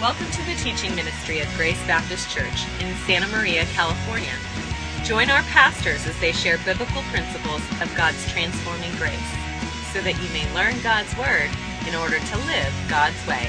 [0.00, 4.32] Welcome to the teaching ministry of Grace Baptist Church in Santa Maria, California.
[5.02, 9.18] Join our pastors as they share biblical principles of God's transforming grace
[9.92, 11.50] so that you may learn God's Word
[11.88, 13.48] in order to live God's way.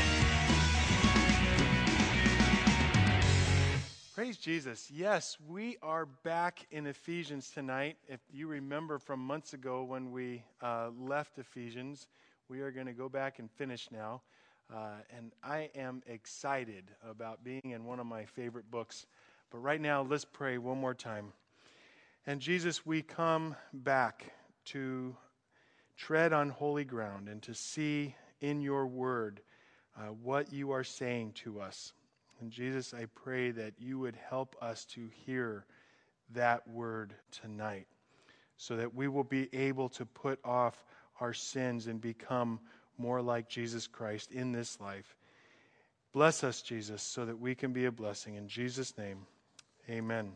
[4.15, 4.89] Praise Jesus.
[4.89, 7.97] Yes, we are back in Ephesians tonight.
[8.07, 12.07] If you remember from months ago when we uh, left Ephesians,
[12.49, 14.23] we are going to go back and finish now.
[14.73, 19.07] Uh, and I am excited about being in one of my favorite books.
[19.49, 21.33] But right now, let's pray one more time.
[22.27, 24.31] And Jesus, we come back
[24.65, 25.15] to
[25.97, 29.41] tread on holy ground and to see in your word
[29.97, 31.93] uh, what you are saying to us.
[32.39, 35.65] And Jesus, I pray that you would help us to hear
[36.33, 37.87] that word tonight
[38.55, 40.85] so that we will be able to put off
[41.19, 42.59] our sins and become
[42.99, 45.15] more like Jesus Christ in this life.
[46.11, 48.35] Bless us, Jesus, so that we can be a blessing.
[48.35, 49.25] In Jesus' name,
[49.89, 50.33] amen.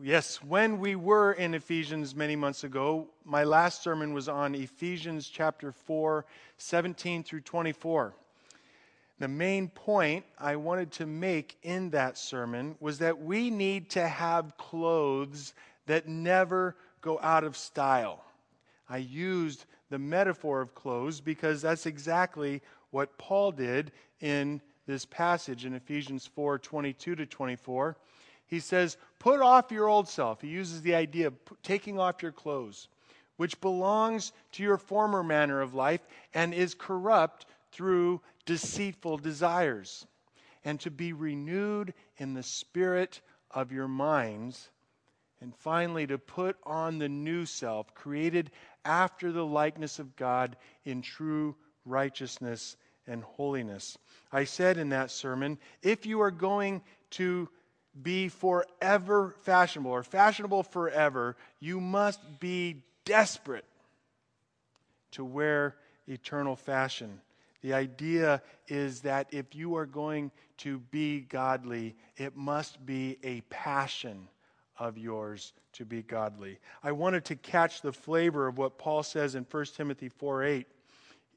[0.00, 5.28] Yes, when we were in Ephesians many months ago, my last sermon was on Ephesians
[5.28, 6.24] chapter 4,
[6.56, 8.14] 17 through 24.
[9.18, 14.06] The main point I wanted to make in that sermon was that we need to
[14.06, 15.52] have clothes
[15.86, 18.24] that never go out of style.
[18.88, 22.62] I used the metaphor of clothes because that's exactly
[22.92, 27.98] what Paul did in this passage in Ephesians 4 22 to 24.
[28.46, 30.40] He says, Put off your old self.
[30.40, 32.88] He uses the idea of taking off your clothes,
[33.36, 36.00] which belongs to your former manner of life
[36.32, 40.06] and is corrupt through deceitful desires,
[40.64, 44.70] and to be renewed in the spirit of your minds.
[45.42, 48.50] And finally, to put on the new self, created
[48.84, 53.98] after the likeness of God in true righteousness and holiness.
[54.32, 57.48] I said in that sermon if you are going to
[58.00, 63.66] be forever fashionable or fashionable forever, you must be desperate
[65.12, 65.76] to wear
[66.08, 67.20] eternal fashion.
[67.60, 73.42] The idea is that if you are going to be godly, it must be a
[73.42, 74.28] passion
[74.82, 76.58] of yours to be godly.
[76.82, 80.66] I wanted to catch the flavor of what Paul says in 1 Timothy 4 8.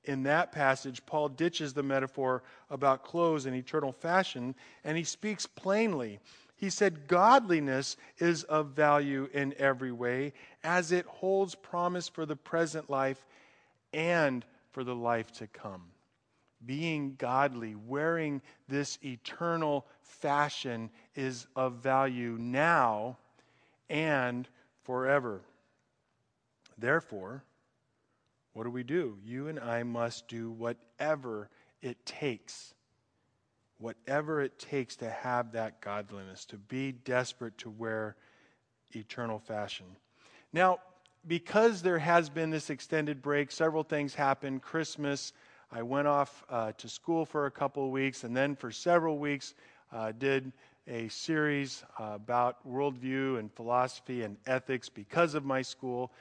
[0.06, 5.46] In that passage, Paul ditches the metaphor about clothes and eternal fashion, and he speaks
[5.46, 6.20] plainly.
[6.56, 12.36] He said, Godliness is of value in every way, as it holds promise for the
[12.36, 13.26] present life
[13.94, 15.84] and for the life to come.
[16.66, 23.18] Being godly, wearing this eternal fashion, is of value now
[23.90, 24.48] and
[24.84, 25.42] forever.
[26.78, 27.44] Therefore,
[28.54, 29.18] what do we do?
[29.24, 31.50] You and I must do whatever
[31.82, 32.74] it takes.
[33.78, 38.16] Whatever it takes to have that godliness, to be desperate to wear
[38.92, 39.86] eternal fashion.
[40.54, 40.80] Now,
[41.28, 44.62] because there has been this extended break, several things happened.
[44.62, 45.34] Christmas,
[45.72, 49.18] I went off uh, to school for a couple of weeks, and then for several
[49.18, 49.56] weeks,
[49.92, 50.54] uh, did
[50.88, 56.12] a series uh, about worldview and philosophy and ethics because of my school.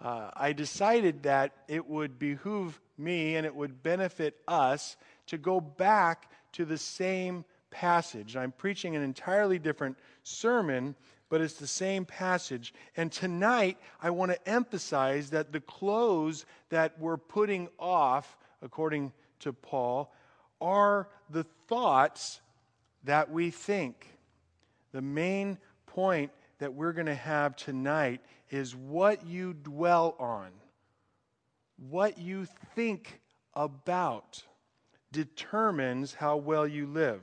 [0.00, 5.60] Uh, I decided that it would behoove me and it would benefit us to go
[5.60, 8.36] back to the same passage.
[8.36, 10.94] I'm preaching an entirely different sermon,
[11.28, 12.74] but it's the same passage.
[12.96, 19.52] And tonight, I want to emphasize that the clothes that we're putting off, according to
[19.52, 20.12] Paul,
[20.60, 22.40] are the thoughts
[23.04, 24.06] that we think.
[24.92, 30.50] The main point that we're going to have tonight is what you dwell on,
[31.88, 33.20] what you think
[33.54, 34.42] about
[35.12, 37.22] determines how well you live.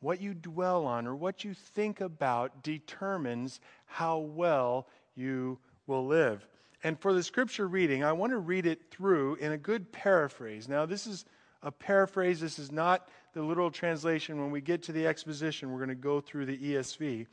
[0.00, 6.46] What you dwell on or what you think about determines how well you will live.
[6.84, 10.68] And for the scripture reading, I want to read it through in a good paraphrase.
[10.68, 11.24] Now, this is
[11.62, 12.40] a paraphrase.
[12.40, 14.40] This is not the literal translation.
[14.40, 17.26] When we get to the exposition, we're going to go through the ESV.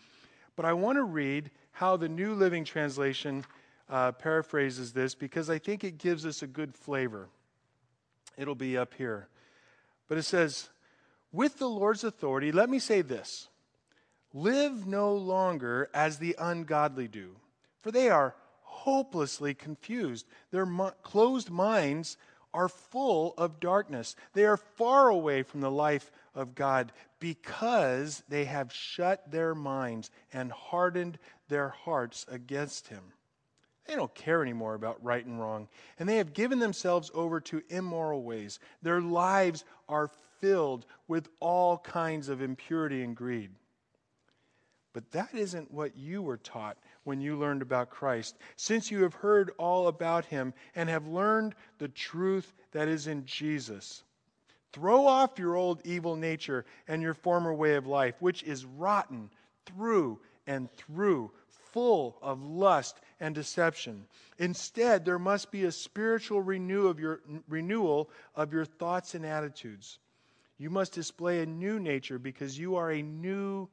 [0.57, 3.45] But I want to read how the New Living Translation
[3.89, 7.29] uh, paraphrases this because I think it gives us a good flavor.
[8.37, 9.29] It'll be up here.
[10.09, 10.67] But it says,
[11.31, 13.47] With the Lord's authority, let me say this
[14.33, 17.37] live no longer as the ungodly do,
[17.79, 20.25] for they are hopelessly confused.
[20.51, 22.17] Their mo- closed minds
[22.53, 24.15] are full of darkness.
[24.33, 30.11] They are far away from the life of God because they have shut their minds
[30.31, 31.17] and hardened
[31.47, 33.03] their hearts against Him.
[33.85, 35.67] They don't care anymore about right and wrong.
[35.99, 38.59] And they have given themselves over to immoral ways.
[38.81, 43.51] Their lives are filled with all kinds of impurity and greed.
[44.93, 49.13] But that isn't what you were taught when you learned about Christ, since you have
[49.13, 54.03] heard all about him and have learned the truth that is in Jesus.
[54.71, 59.29] Throw off your old evil nature and your former way of life, which is rotten
[59.65, 61.31] through and through,
[61.73, 64.05] full of lust and deception.
[64.37, 69.99] Instead, there must be a spiritual renew of your, renewal of your thoughts and attitudes.
[70.57, 73.67] You must display a new nature because you are a new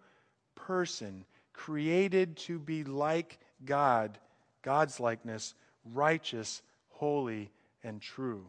[0.55, 1.25] person,
[1.65, 4.17] created to be like God,
[4.63, 5.55] God's likeness,
[5.93, 7.51] righteous, holy,
[7.85, 8.47] and true.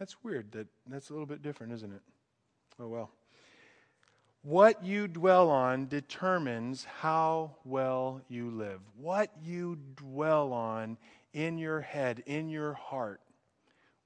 [0.00, 0.50] That's weird.
[0.50, 2.00] That, that's a little bit different, isn't it?
[2.80, 3.10] Oh, well.
[4.42, 8.80] What you dwell on determines how well you live.
[8.96, 10.98] What you dwell on
[11.32, 13.20] in your head, in your heart,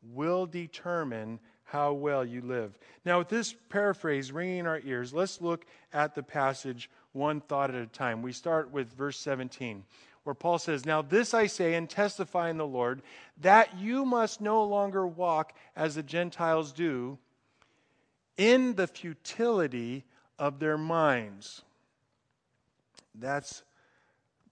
[0.02, 2.78] will determine how well you live.
[3.04, 7.70] Now, with this paraphrase ringing in our ears, let's look at the passage one thought
[7.70, 8.22] at a time.
[8.22, 9.82] We start with verse 17,
[10.22, 13.02] where Paul says, Now this I say and testify in the Lord,
[13.40, 17.18] that you must no longer walk as the Gentiles do
[18.36, 20.04] in the futility
[20.38, 21.62] of their minds.
[23.14, 23.64] That's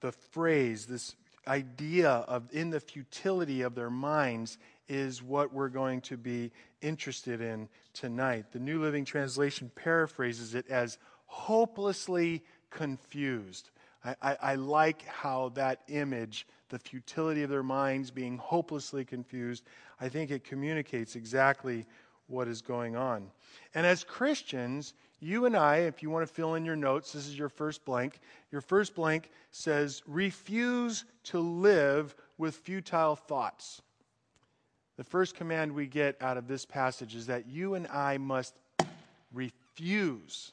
[0.00, 1.14] the phrase, this
[1.46, 4.58] idea of in the futility of their minds
[4.89, 6.53] is what we're going to be
[6.83, 8.47] interested in tonight.
[8.53, 13.71] The New Living Translation paraphrases it as hopelessly confused.
[14.05, 19.65] I, I, I, like how that image, the futility of their minds being hopelessly confused,
[20.01, 21.87] I think it communicates exactly
[22.27, 23.31] what is going on.
[23.75, 27.27] And as Christians, you and I, if you want to fill in your notes, this
[27.27, 28.21] is your first blank.
[28.51, 33.81] Your first blank says, refuse to live with futile thoughts.
[34.96, 38.55] The first command we get out of this passage is that you and I must
[39.32, 40.52] refuse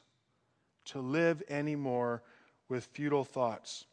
[0.86, 2.22] to live anymore
[2.68, 3.84] with futile thoughts.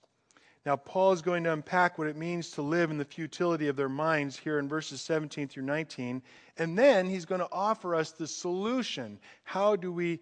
[0.65, 3.75] Now, Paul is going to unpack what it means to live in the futility of
[3.75, 6.21] their minds here in verses 17 through 19.
[6.57, 9.19] And then he's going to offer us the solution.
[9.43, 10.19] How do we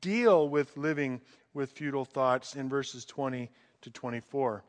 [0.00, 1.20] deal with living
[1.54, 3.50] with futile thoughts in verses 20
[3.82, 4.62] to 24?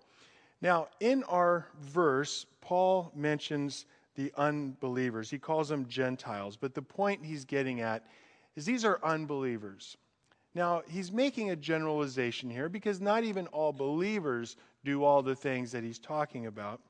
[0.61, 3.85] Now, in our verse, Paul mentions
[4.15, 5.29] the unbelievers.
[5.29, 6.57] He calls them Gentiles.
[6.57, 8.05] But the point he's getting at
[8.55, 9.97] is these are unbelievers.
[10.53, 15.71] Now, he's making a generalization here because not even all believers do all the things
[15.71, 16.81] that he's talking about.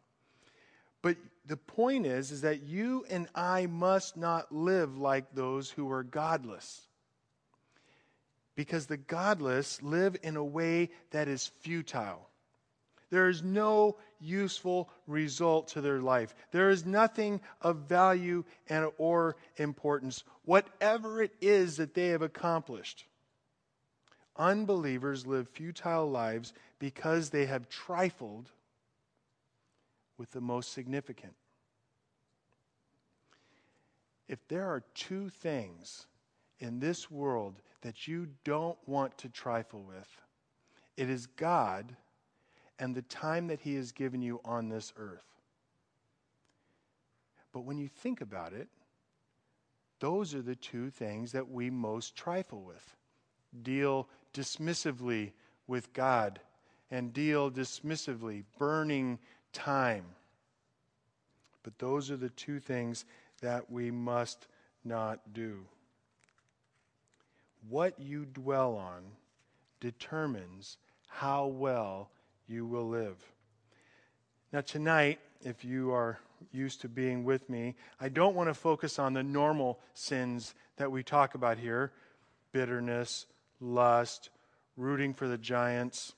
[1.04, 5.92] But the point is is that you and I must not live like those who
[5.92, 6.88] are godless.
[8.56, 12.31] Because the godless live in a way that is futile.
[13.12, 16.34] There is no useful result to their life.
[16.52, 23.06] There is nothing of value and or importance whatever it is that they have accomplished.
[24.38, 28.50] Unbelievers live futile lives because they have trifled
[30.18, 31.34] with the most significant.
[34.28, 36.08] If there are two things
[36.60, 40.08] in this world that you don't want to trifle with,
[40.96, 41.98] it is God
[42.80, 45.26] and the time that He has given you on this earth.
[47.54, 48.68] But when you think about it,
[50.00, 52.96] those are the two things that we most trifle with
[53.64, 55.32] deal dismissively
[55.68, 56.40] with God
[56.90, 59.20] and deal dismissively, burning
[59.54, 60.06] time.
[61.64, 63.06] But those are the two things
[63.42, 64.48] that we must
[64.84, 65.66] not do.
[67.70, 69.04] What you dwell on
[69.80, 72.10] determines how well
[72.48, 73.18] you will live.
[74.52, 76.20] Now, tonight, if you are
[76.52, 80.92] used to being with me, I don't want to focus on the normal sins that
[80.92, 81.92] we talk about here
[82.52, 83.28] bitterness,
[83.62, 84.30] lust,
[84.76, 86.14] rooting for the giants.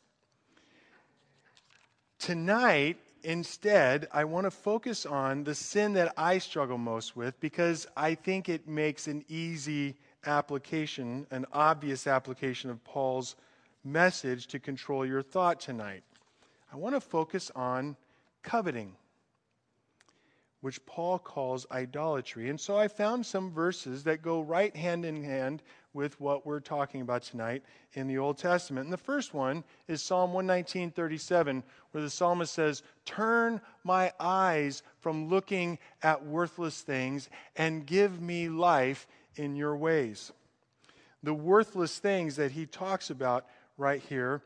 [2.17, 7.85] Tonight, instead, I want to focus on the sin that I struggle most with because
[7.95, 13.35] I think it makes an easy application, an obvious application of Paul's
[13.83, 16.03] message to control your thought tonight.
[16.73, 17.95] I want to focus on
[18.41, 18.95] coveting,
[20.61, 22.49] which Paul calls idolatry.
[22.49, 25.61] And so I found some verses that go right hand in hand
[25.93, 27.61] with what we're talking about tonight
[27.93, 28.85] in the Old Testament.
[28.85, 35.29] And the first one is Psalm 119:37, where the psalmist says, "Turn my eyes from
[35.29, 40.31] looking at worthless things and give me life in your ways."
[41.21, 43.45] The worthless things that he talks about
[43.77, 44.41] right here,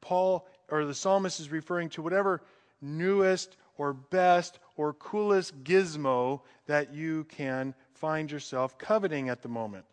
[0.00, 2.42] Paul or the psalmist is referring to whatever
[2.80, 9.84] newest or best or coolest gizmo that you can find yourself coveting at the moment.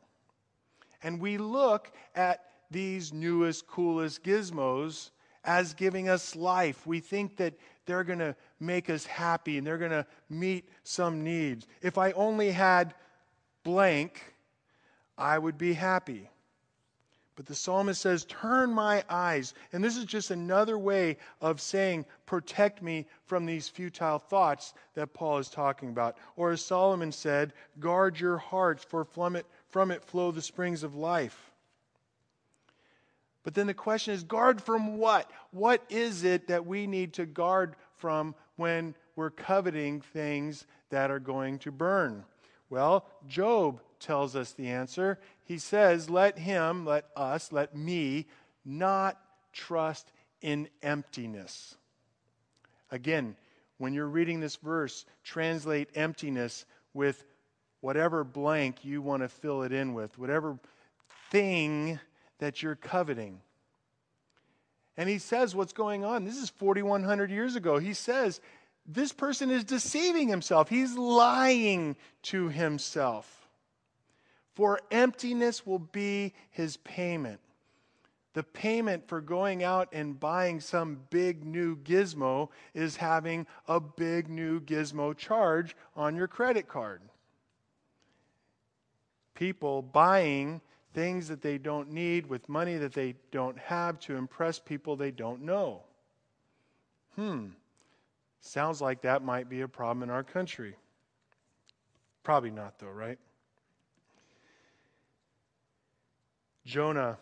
[1.02, 5.12] And we look at these newest, coolest gizmos
[5.44, 6.88] as giving us life.
[6.88, 7.54] We think that
[7.86, 11.68] they're going to make us happy and they're going to meet some needs.
[11.82, 12.94] If I only had
[13.64, 14.34] blank,
[15.18, 16.30] I would be happy.
[17.36, 19.54] But the psalmist says, Turn my eyes.
[19.72, 25.14] And this is just another way of saying, Protect me from these futile thoughts that
[25.14, 26.18] Paul is talking about.
[26.36, 30.84] Or as Solomon said, Guard your hearts, for from it, from it flow the springs
[30.84, 31.52] of life.
[33.44, 35.30] But then the question is guard from what?
[35.52, 41.20] What is it that we need to guard from when we're coveting things that are
[41.20, 42.24] going to burn?
[42.70, 45.18] Well, Job tells us the answer.
[45.46, 48.28] He says, Let him, let us, let me
[48.64, 49.20] not
[49.52, 51.76] trust in emptiness.
[52.92, 53.36] Again,
[53.78, 57.26] when you're reading this verse, translate emptiness with
[57.82, 60.58] whatever blank you want to fill it in with, whatever
[61.32, 62.00] thing
[62.40, 63.42] that you're coveting.
[64.96, 66.24] And he says what's going on.
[66.24, 67.80] This is 4,100 years ago.
[67.80, 68.40] He says
[68.86, 73.43] this person is deceiving himself, he's lying to himself.
[74.56, 77.40] For emptiness will be his payment.
[78.34, 84.28] The payment for going out and buying some big new gizmo is having a big
[84.28, 87.02] new gizmo charge on your credit card.
[89.36, 90.62] People buying
[90.94, 95.12] things that they don't need with money that they don't have to impress people they
[95.12, 95.82] don't know.
[97.16, 97.48] Hmm.
[98.42, 100.76] Sounds like that might be a problem in our country.
[102.24, 103.20] Probably not, though, right?
[106.66, 107.18] Jonah,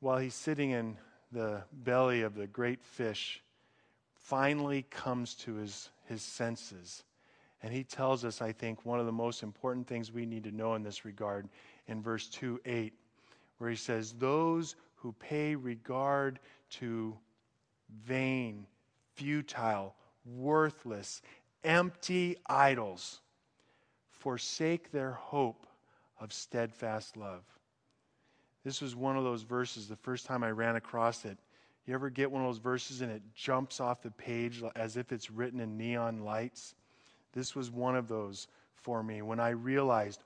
[0.00, 0.96] while he's sitting in
[1.30, 3.42] the belly of the great fish,
[4.14, 7.04] finally comes to his, his senses.
[7.62, 10.50] And he tells us, I think, one of the most important things we need to
[10.50, 11.48] know in this regard
[11.86, 12.92] in verse 2 8,
[13.58, 16.40] where he says, Those who pay regard
[16.70, 17.16] to
[18.04, 18.66] vain,
[19.14, 19.94] futile,
[20.24, 21.22] worthless,
[21.62, 23.20] empty idols
[24.10, 25.66] forsake their hope
[26.20, 27.42] of steadfast love.
[28.64, 31.38] This was one of those verses, the first time I ran across it.
[31.86, 35.10] You ever get one of those verses and it jumps off the page as if
[35.10, 36.74] it's written in neon lights?
[37.32, 40.22] This was one of those for me when I realized,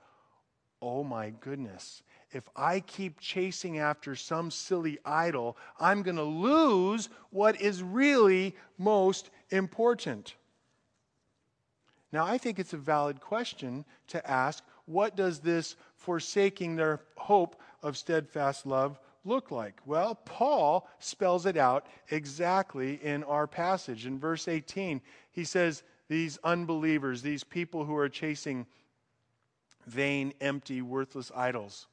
[0.81, 7.09] oh my goodness, if I keep chasing after some silly idol, I'm going to lose
[7.31, 10.35] what is really most important.
[12.11, 17.61] Now, I think it's a valid question to ask what does this forsaking their hope
[17.83, 19.79] of steadfast love look like?
[19.85, 24.05] Well, Paul spells it out exactly in our passage.
[24.05, 28.65] In verse 18, he says, These unbelievers, these people who are chasing
[29.85, 31.87] vain, empty, worthless idols.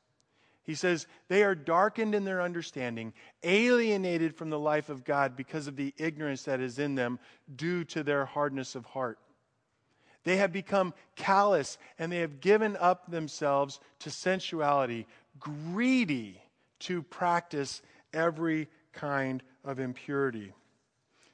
[0.65, 3.13] He says, They are darkened in their understanding,
[3.43, 7.19] alienated from the life of God because of the ignorance that is in them
[7.55, 9.19] due to their hardness of heart.
[10.25, 15.07] They have become callous and they have given up themselves to sensuality,
[15.39, 16.41] greedy
[16.81, 20.53] to practice every kind of impurity.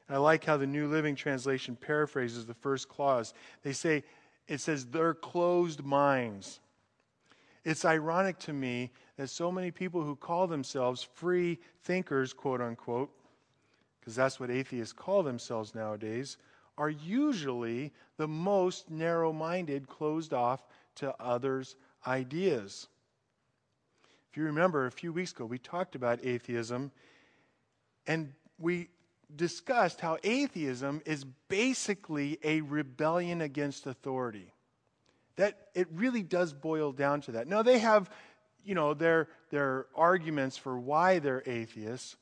[0.09, 3.33] I like how the New Living Translation paraphrases the first clause.
[3.63, 4.03] They say,
[4.49, 6.61] it says, their closed minds.
[7.65, 13.11] It's ironic to me that so many people who call themselves free thinkers, quote unquote,
[14.01, 16.39] because that's what atheists call themselves nowadays,
[16.79, 20.67] are usually the most narrow minded, closed off
[20.97, 21.77] to others'
[22.07, 22.89] ideas.
[24.31, 26.93] If you remember, a few weeks ago, we talked about atheism,
[28.07, 28.89] and we
[29.35, 34.53] discussed how atheism is basically a rebellion against authority.
[35.35, 37.49] That it really does boil down to that.
[37.49, 38.09] Now, they have,
[38.65, 42.17] you know, their, their arguments for why they're atheists,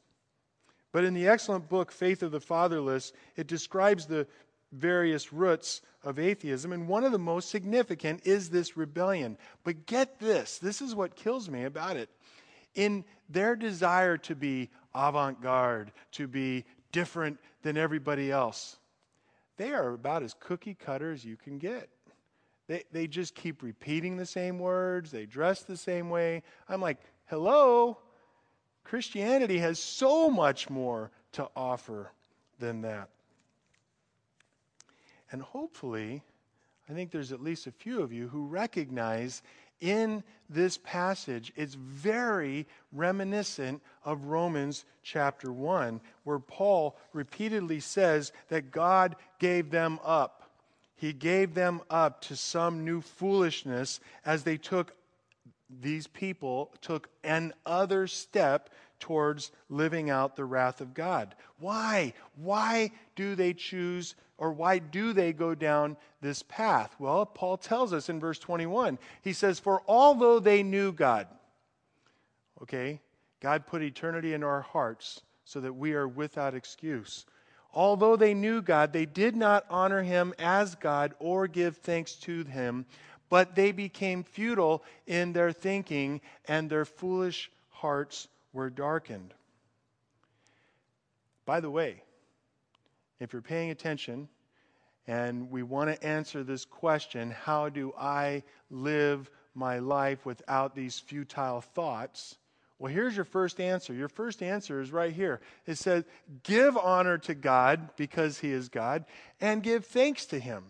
[0.92, 4.26] but in the excellent book, Faith of the Fatherless, it describes the
[4.72, 9.36] various roots of atheism, and one of the most significant is this rebellion.
[9.64, 12.10] But get this this is what kills me about it.
[12.74, 18.78] In their desire to be avant garde, to be different than everybody else,
[19.56, 21.88] they are about as cookie cutter as you can get.
[22.68, 26.42] They, they just keep repeating the same words, they dress the same way.
[26.68, 27.98] I'm like, hello?
[28.84, 32.12] Christianity has so much more to offer
[32.58, 33.08] than that.
[35.30, 36.22] And hopefully,
[36.88, 39.42] I think there's at least a few of you who recognize
[39.80, 48.72] in this passage, it's very reminiscent of Romans chapter 1, where Paul repeatedly says that
[48.72, 50.50] God gave them up.
[50.96, 54.94] He gave them up to some new foolishness as they took,
[55.70, 61.34] these people took another step towards living out the wrath of God.
[61.58, 62.12] Why?
[62.36, 66.94] Why do they choose or why do they go down this path?
[66.98, 68.98] Well, Paul tells us in verse 21.
[69.22, 71.26] He says, For although they knew God,
[72.62, 73.00] okay,
[73.40, 77.26] God put eternity in our hearts so that we are without excuse.
[77.74, 82.44] Although they knew God, they did not honor him as God or give thanks to
[82.44, 82.86] him,
[83.28, 88.28] but they became futile in their thinking, and their foolish hearts
[88.58, 89.32] were darkened.
[91.46, 92.02] By the way,
[93.20, 94.28] if you're paying attention
[95.06, 100.98] and we want to answer this question how do I live my life without these
[100.98, 102.36] futile thoughts?
[102.80, 103.94] Well, here's your first answer.
[103.94, 105.40] Your first answer is right here.
[105.64, 106.02] It says,
[106.42, 109.04] Give honor to God because He is God,
[109.40, 110.64] and give thanks to Him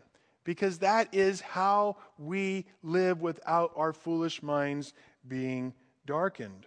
[0.44, 4.92] because that is how we live without our foolish minds
[5.26, 5.72] being
[6.04, 6.66] darkened.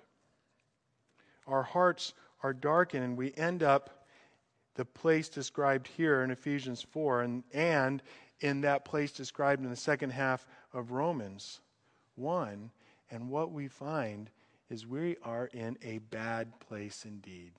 [1.51, 4.05] Our hearts are darkened, and we end up
[4.75, 8.01] the place described here in Ephesians 4 and, and
[8.39, 11.59] in that place described in the second half of Romans
[12.15, 12.71] 1.
[13.11, 14.29] And what we find
[14.69, 17.51] is we are in a bad place indeed.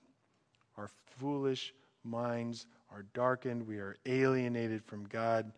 [0.75, 1.73] Our foolish
[2.03, 5.51] minds are darkened, we are alienated from God,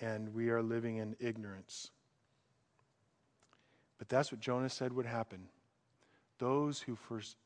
[0.00, 1.90] and we are living in ignorance.
[3.98, 5.48] But that's what Jonah said would happen.
[6.38, 7.36] Those who first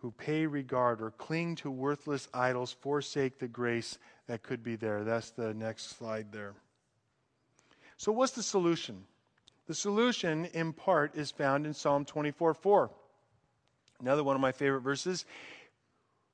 [0.00, 5.04] who pay regard or cling to worthless idols forsake the grace that could be there.
[5.04, 6.54] That's the next slide there.
[7.96, 9.04] So, what's the solution?
[9.66, 12.90] The solution, in part, is found in Psalm 24 4.
[14.00, 15.26] Another one of my favorite verses.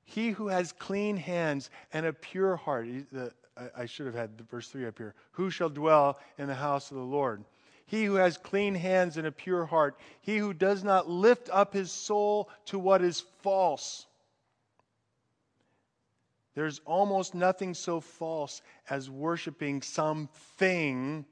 [0.03, 2.87] He who has clean hands and a pure heart.
[3.75, 5.13] I should have had the verse 3 up here.
[5.31, 7.43] Who shall dwell in the house of the Lord?
[7.87, 11.73] He who has clean hands and a pure heart, he who does not lift up
[11.73, 14.05] his soul to what is false.
[16.53, 21.25] There's almost nothing so false as worshiping something.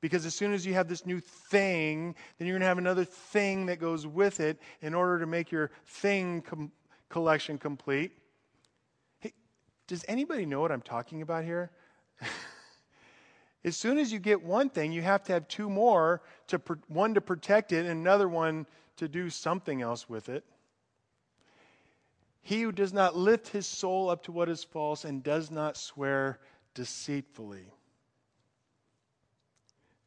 [0.00, 3.04] Because as soon as you have this new thing, then you're going to have another
[3.04, 6.72] thing that goes with it in order to make your thing com-
[7.10, 8.12] collection complete.
[9.18, 9.34] Hey,
[9.86, 11.70] does anybody know what I'm talking about here?
[13.62, 17.14] As soon as you get one thing, you have to have two more to one
[17.14, 20.44] to protect it and another one to do something else with it.
[22.42, 25.76] He who does not lift his soul up to what is false and does not
[25.76, 26.38] swear
[26.74, 27.66] deceitfully.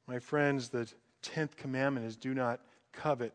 [0.07, 2.59] My friends, the 10th commandment is do not
[2.91, 3.33] covet.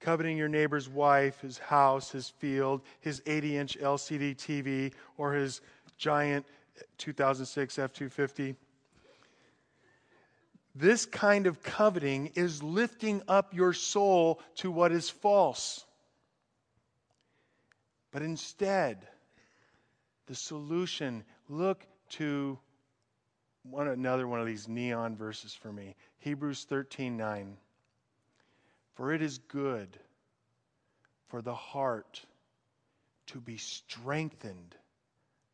[0.00, 5.62] Coveting your neighbor's wife, his house, his field, his 80 inch LCD TV, or his
[5.96, 6.44] giant
[6.98, 8.54] 2006 F 250
[10.78, 15.86] this kind of coveting is lifting up your soul to what is false.
[18.12, 19.08] But instead,
[20.26, 22.58] the solution look to
[23.62, 25.96] one another one of these neon verses for me.
[26.18, 27.56] Hebrews 13:9.
[28.94, 29.98] For it is good
[31.28, 32.24] for the heart
[33.26, 34.76] to be strengthened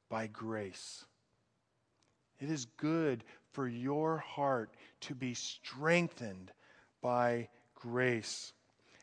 [0.08, 1.04] by grace.
[2.38, 4.70] It is good for your heart
[5.02, 6.50] to be strengthened
[7.00, 8.52] by grace.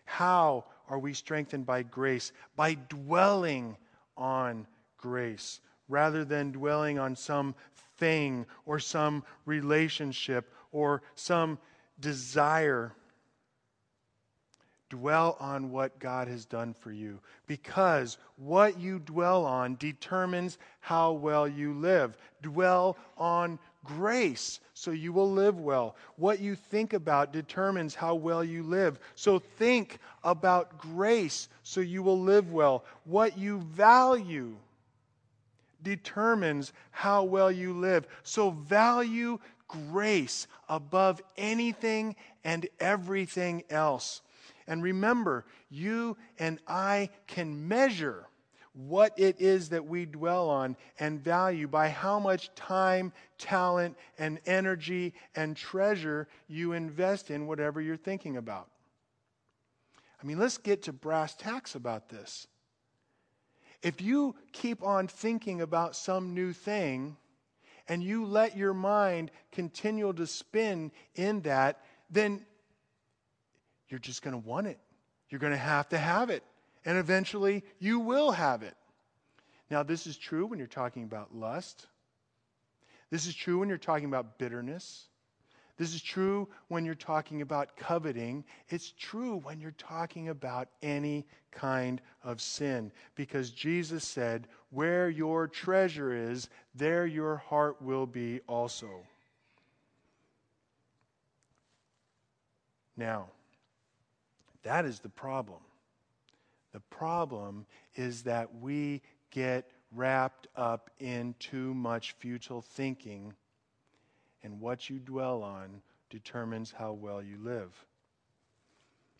[0.05, 2.31] How are we strengthened by grace?
[2.55, 3.77] By dwelling
[4.17, 7.55] on grace rather than dwelling on some
[7.97, 11.59] thing or some relationship or some
[11.99, 12.93] desire
[14.89, 21.11] Dwell on what God has done for you because what you dwell on determines how
[21.11, 22.17] well you live.
[22.41, 25.95] Dwell on grace so you will live well.
[26.15, 28.99] What you think about determines how well you live.
[29.15, 32.85] So think about grace so you will live well.
[33.03, 34.55] What you value
[35.83, 38.07] determines how well you live.
[38.23, 44.21] So value grace above anything and everything else.
[44.67, 48.28] And remember, you and I can measure
[48.87, 54.39] what it is that we dwell on and value by how much time, talent, and
[54.45, 58.69] energy and treasure you invest in whatever you're thinking about.
[60.21, 62.47] I mean, let's get to brass tacks about this.
[63.81, 67.17] If you keep on thinking about some new thing
[67.87, 72.45] and you let your mind continue to spin in that, then
[73.89, 74.79] you're just going to want it.
[75.29, 76.43] You're going to have to have it.
[76.89, 78.73] And eventually, you will have it.
[79.69, 81.85] Now, this is true when you're talking about lust.
[83.11, 85.05] This is true when you're talking about bitterness.
[85.77, 88.43] This is true when you're talking about coveting.
[88.69, 92.91] It's true when you're talking about any kind of sin.
[93.13, 98.89] Because Jesus said, Where your treasure is, there your heart will be also.
[102.97, 103.27] Now,
[104.63, 105.59] that is the problem.
[106.71, 109.01] The problem is that we
[109.31, 113.33] get wrapped up in too much futile thinking,
[114.43, 117.73] and what you dwell on determines how well you live.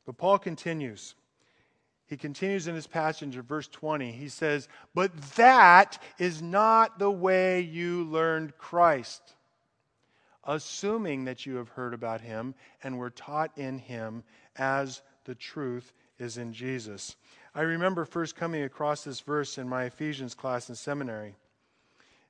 [0.05, 1.15] But Paul continues.
[2.07, 4.11] He continues in his passage in verse 20.
[4.11, 9.35] He says, But that is not the way you learned Christ,
[10.43, 14.23] assuming that you have heard about him and were taught in him
[14.55, 17.15] as the truth is in Jesus.
[17.59, 21.35] I remember first coming across this verse in my Ephesians class in seminary.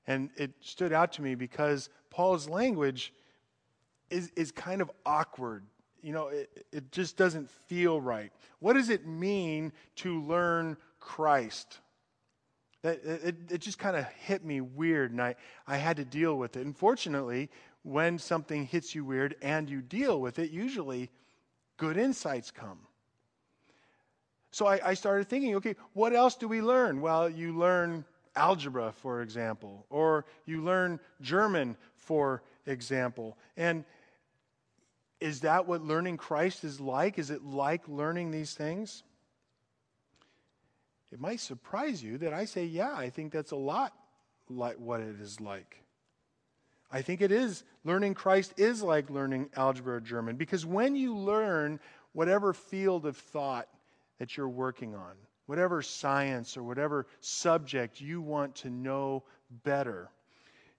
[0.07, 3.13] And it stood out to me because Paul's language
[4.09, 5.65] is, is kind of awkward.
[6.01, 8.31] You know, it, it just doesn't feel right.
[8.57, 11.77] What does it mean to learn Christ?
[12.81, 15.35] That, it, it just kind of hit me weird, and I,
[15.67, 16.65] I had to deal with it.
[16.65, 17.51] Unfortunately,
[17.83, 21.11] when something hits you weird and you deal with it, usually
[21.77, 22.79] good insights come.
[24.51, 27.01] So I, I, started thinking, okay, what else do we learn?
[27.01, 28.03] Well, you learn
[28.35, 33.37] algebra, for example, or you learn German, for example.
[33.57, 33.85] And
[35.19, 37.19] is that what learning Christ is like?
[37.19, 39.03] Is it like learning these things?
[41.11, 43.93] It might surprise you that I say, yeah, I think that's a lot
[44.49, 45.83] like what it is like.
[46.91, 47.63] I think it is.
[47.83, 51.79] Learning Christ is like learning algebra or German because when you learn
[52.13, 53.67] whatever field of thought
[54.19, 55.13] that you're working on,
[55.47, 59.23] whatever science or whatever subject you want to know
[59.63, 60.09] better.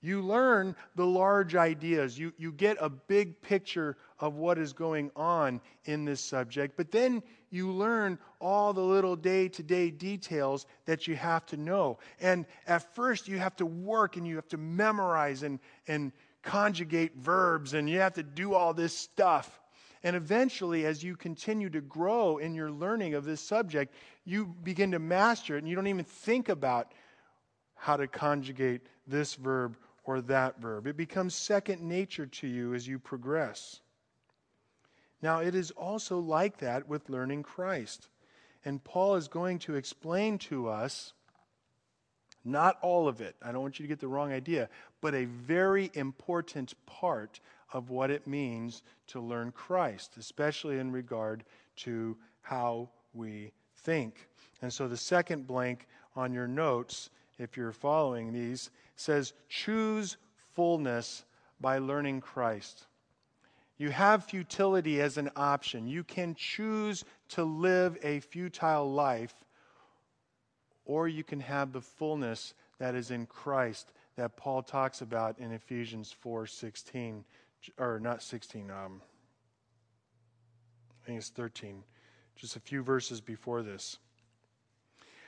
[0.03, 2.19] You learn the large ideas.
[2.19, 6.91] You, you get a big picture of what is going on in this subject, but
[6.91, 11.99] then you learn all the little day to day details that you have to know.
[12.21, 17.17] And at first, you have to work and you have to memorize and, and conjugate
[17.17, 19.60] verbs, and you have to do all this stuff.
[20.03, 24.93] And eventually, as you continue to grow in your learning of this subject, you begin
[24.93, 26.93] to master it, and you don't even think about
[27.75, 30.87] how to conjugate this verb or that verb.
[30.87, 33.81] It becomes second nature to you as you progress.
[35.23, 38.09] Now, it is also like that with learning Christ.
[38.65, 41.13] And Paul is going to explain to us
[42.43, 44.71] not all of it, I don't want you to get the wrong idea,
[45.03, 47.39] but a very important part
[47.73, 51.45] of what it means to learn Christ, especially in regard
[51.77, 54.29] to how we think.
[54.63, 60.17] And so the second blank on your notes, if you're following these, says choose
[60.55, 61.25] fullness
[61.61, 62.87] by learning Christ.
[63.79, 65.87] You have futility as an option.
[65.87, 69.35] You can choose to live a futile life,
[70.85, 75.53] or you can have the fullness that is in Christ that Paul talks about in
[75.53, 77.25] Ephesians 4:16
[77.79, 79.01] or not 16, um,
[81.03, 81.83] I think it's 13,
[82.37, 83.99] just a few verses before this.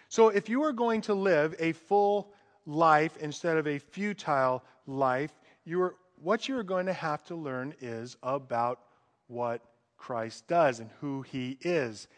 [0.08, 2.32] So if you are going to live a full
[2.66, 5.32] life instead of a futile life,
[5.64, 8.80] you are, what you are going to have to learn is about
[9.26, 9.62] what
[9.96, 12.08] Christ does and who he is.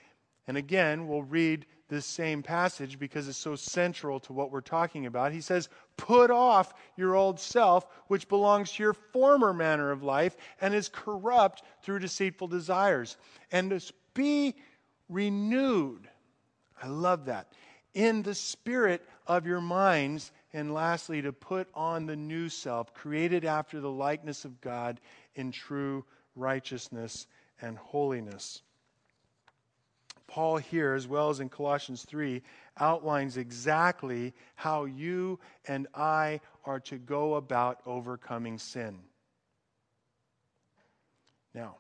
[0.47, 5.07] And again, we'll read this same passage because it's so central to what we're talking
[5.07, 5.33] about.
[5.33, 10.37] He says, Put off your old self, which belongs to your former manner of life
[10.61, 13.17] and is corrupt through deceitful desires,
[13.53, 13.81] and
[14.13, 14.55] be
[15.09, 16.09] renewed.
[16.83, 17.53] I love that.
[17.95, 20.33] In the spirit of your minds.
[20.53, 25.01] And lastly, to put on the new self, created after the likeness of God
[25.35, 26.05] in true
[26.37, 27.27] righteousness
[27.61, 28.63] and holiness.
[30.35, 32.43] Paul here, as well as in Colossians 3,
[32.81, 38.99] outlines exactly how you and I are to go about overcoming sin.
[41.55, 41.77] Now,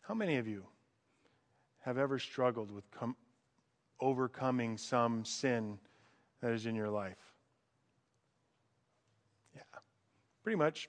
[0.00, 0.64] how many of you
[1.80, 3.16] have ever struggled with com-
[4.00, 5.78] overcoming some sin
[6.40, 7.20] that is in your life?
[9.54, 9.60] Yeah,
[10.42, 10.88] pretty much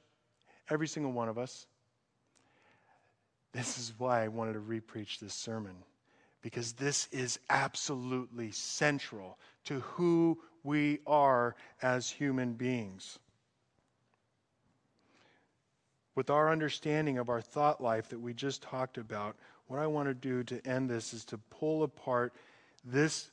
[0.69, 1.67] every single one of us.
[3.51, 5.75] This is why I wanted to repreach this sermon
[6.45, 13.17] because this is absolutely central to who we are as human beings.
[16.15, 19.36] with our understanding of our thought life that we just talked about,
[19.67, 22.34] what I want to do to end this is to pull apart
[22.84, 23.31] this,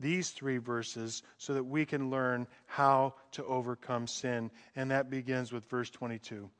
[0.00, 4.50] these three verses so that we can learn how to overcome sin.
[4.74, 6.50] And that begins with verse 22,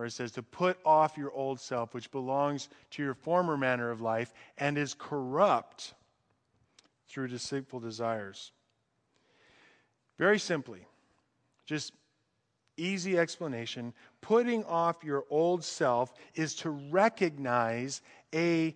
[0.00, 3.90] where it says, To put off your old self, which belongs to your former manner
[3.90, 5.92] of life and is corrupt
[7.06, 8.52] through deceitful desires.
[10.16, 10.86] Very simply,
[11.66, 11.92] just
[12.78, 13.92] easy explanation.
[14.22, 18.00] Putting off your old self is to recognize
[18.34, 18.74] a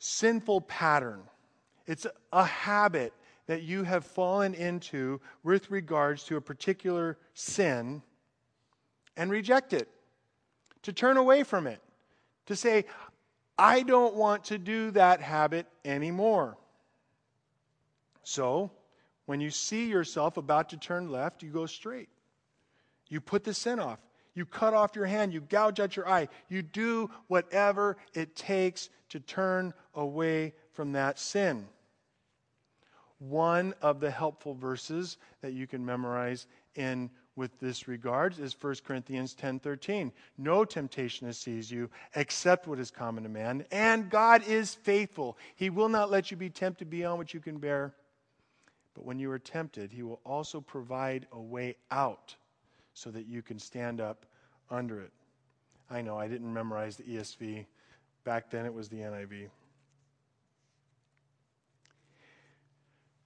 [0.00, 1.22] sinful pattern.
[1.86, 3.14] It's a habit
[3.46, 8.02] that you have fallen into with regards to a particular sin
[9.16, 9.88] and reject it,
[10.82, 11.80] to turn away from it,
[12.46, 12.84] to say,
[13.58, 16.56] I don't want to do that habit anymore.
[18.22, 18.70] So,
[19.26, 22.08] when you see yourself about to turn left, you go straight.
[23.08, 23.98] You put the sin off.
[24.34, 25.32] You cut off your hand.
[25.32, 26.28] You gouge out your eye.
[26.48, 31.66] You do whatever it takes to turn away from that sin.
[33.18, 37.10] One of the helpful verses that you can memorize in
[37.42, 40.12] with this regard is 1 Corinthians 10:13.
[40.38, 45.36] No temptation has seized you except what is common to man, and God is faithful.
[45.56, 47.96] He will not let you be tempted beyond what you can bear.
[48.94, 52.36] But when you are tempted, he will also provide a way out
[52.94, 54.24] so that you can stand up
[54.70, 55.12] under it.
[55.90, 57.66] I know I didn't memorize the ESV.
[58.22, 59.50] Back then it was the NIV.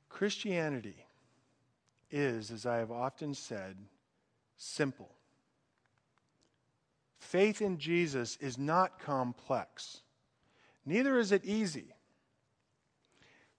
[0.08, 1.04] Christianity
[2.10, 3.76] is, as I have often said,
[4.56, 5.10] simple.
[7.18, 10.02] Faith in Jesus is not complex,
[10.84, 11.92] neither is it easy.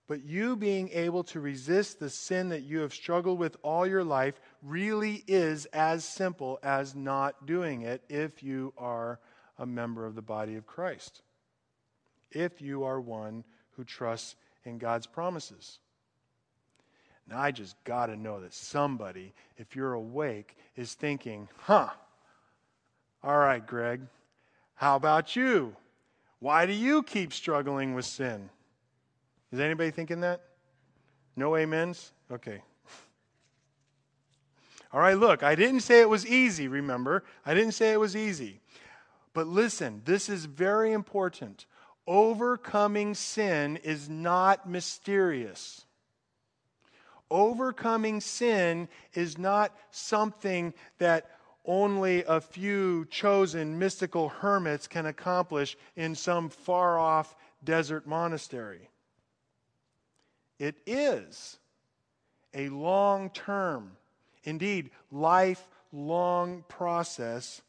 [0.07, 4.05] But you being able to resist the sin that you have struggled with all your
[4.05, 9.19] life really is as simple as not doing it if you are
[9.57, 11.21] a member of the body of Christ.
[12.31, 15.79] If you are one who trusts in God's promises.
[17.29, 21.89] Now, I just got to know that somebody, if you're awake, is thinking, huh,
[23.23, 24.01] all right, Greg,
[24.75, 25.75] how about you?
[26.39, 28.49] Why do you keep struggling with sin?
[29.51, 30.41] Is anybody thinking that?
[31.35, 32.11] No amens?
[32.31, 32.61] Okay.
[34.93, 37.23] All right, look, I didn't say it was easy, remember?
[37.45, 38.59] I didn't say it was easy.
[39.33, 41.65] But listen, this is very important.
[42.05, 45.86] Overcoming sin is not mysterious.
[47.29, 51.29] Overcoming sin is not something that
[51.65, 58.89] only a few chosen mystical hermits can accomplish in some far off desert monastery.
[60.57, 61.57] It is
[62.53, 63.97] a long term,
[64.43, 67.61] indeed, lifelong process,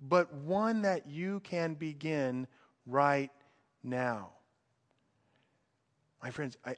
[0.00, 2.46] but one that you can begin
[2.86, 3.30] right
[3.84, 4.30] now.
[6.22, 6.76] My friends, I,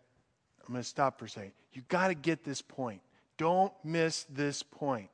[0.69, 1.53] I'm going to stop for a second.
[1.73, 3.01] You got to get this point.
[3.39, 5.09] Don't miss this point.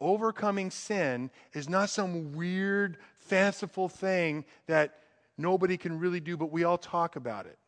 [0.00, 4.98] Overcoming sin is not some weird, fanciful thing that
[5.38, 7.58] nobody can really do, but we all talk about it.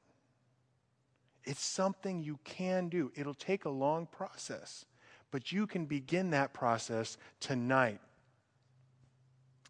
[1.45, 3.11] It's something you can do.
[3.15, 4.85] It'll take a long process,
[5.31, 8.01] but you can begin that process tonight.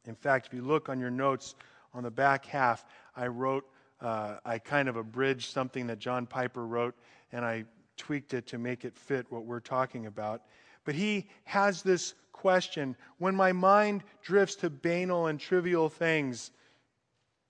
[0.07, 1.55] In fact, if you look on your notes
[1.95, 2.85] on the back half,
[3.17, 3.65] I wrote,
[4.03, 6.95] uh, I kind of abridged something that John Piper wrote,
[7.33, 7.65] and I
[7.97, 10.43] tweaked it to make it fit what we're talking about.
[10.85, 16.51] But he has this question when my mind drifts to banal and trivial things,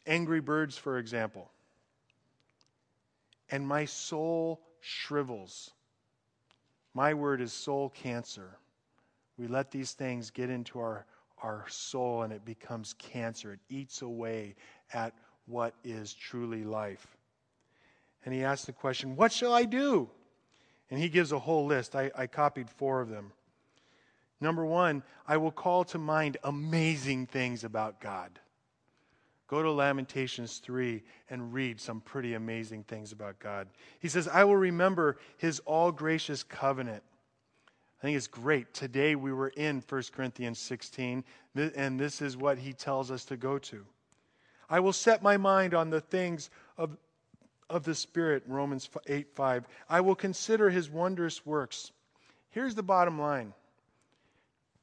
[0.06, 1.50] angry birds, for example
[3.52, 5.70] and my soul shrivels.
[6.94, 8.56] My word is soul cancer.
[9.38, 11.06] We let these things get into our,
[11.42, 13.52] our soul and it becomes cancer.
[13.52, 14.56] It eats away
[14.92, 15.14] at
[15.46, 17.06] what is truly life.
[18.24, 20.08] And he asks the question, What shall I do?
[20.90, 21.96] And he gives a whole list.
[21.96, 23.32] I, I copied four of them.
[24.40, 28.40] Number one, I will call to mind amazing things about God.
[29.46, 33.68] Go to Lamentations 3 and read some pretty amazing things about God.
[34.00, 37.02] He says, I will remember his all gracious covenant.
[38.00, 38.74] I think it's great.
[38.74, 41.22] Today we were in 1 Corinthians 16,
[41.54, 43.84] and this is what he tells us to go to.
[44.72, 46.96] I will set my mind on the things of,
[47.68, 49.66] of the Spirit, Romans 8 5.
[49.90, 51.92] I will consider his wondrous works.
[52.48, 53.52] Here's the bottom line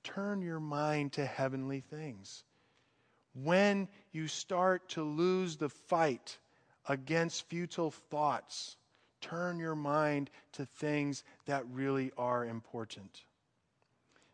[0.03, 2.43] turn your mind to heavenly things
[3.33, 6.37] when you start to lose the fight
[6.87, 8.77] against futile thoughts,
[9.21, 13.23] turn your mind to things that really are important.